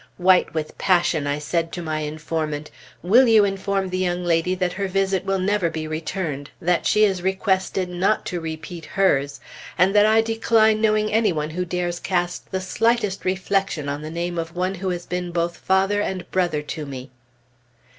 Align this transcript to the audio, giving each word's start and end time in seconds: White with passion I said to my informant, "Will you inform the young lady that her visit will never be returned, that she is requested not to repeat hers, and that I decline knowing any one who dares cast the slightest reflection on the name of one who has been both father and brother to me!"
White 0.17 0.55
with 0.55 0.75
passion 0.79 1.27
I 1.27 1.37
said 1.37 1.71
to 1.73 1.81
my 1.83 1.99
informant, 1.99 2.71
"Will 3.03 3.27
you 3.27 3.45
inform 3.45 3.89
the 3.89 3.99
young 3.99 4.23
lady 4.25 4.55
that 4.55 4.73
her 4.73 4.87
visit 4.87 5.25
will 5.25 5.37
never 5.37 5.69
be 5.69 5.87
returned, 5.87 6.49
that 6.59 6.87
she 6.87 7.03
is 7.03 7.21
requested 7.21 7.87
not 7.87 8.25
to 8.25 8.41
repeat 8.41 8.83
hers, 8.83 9.39
and 9.77 9.93
that 9.93 10.07
I 10.07 10.21
decline 10.21 10.81
knowing 10.81 11.11
any 11.13 11.31
one 11.31 11.51
who 11.51 11.65
dares 11.65 11.99
cast 11.99 12.49
the 12.51 12.61
slightest 12.61 13.25
reflection 13.25 13.87
on 13.89 14.01
the 14.01 14.09
name 14.09 14.39
of 14.39 14.55
one 14.55 14.73
who 14.73 14.89
has 14.89 15.05
been 15.05 15.29
both 15.29 15.55
father 15.57 16.01
and 16.01 16.27
brother 16.31 16.63
to 16.63 16.87
me!" 16.87 17.11